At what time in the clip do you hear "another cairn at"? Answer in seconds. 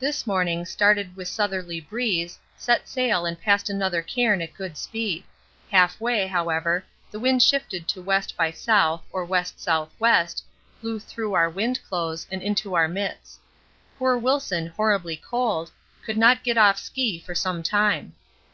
3.68-4.54